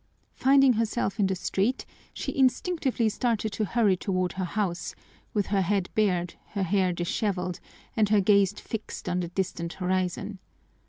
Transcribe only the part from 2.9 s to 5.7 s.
started to hurry toward her house, with her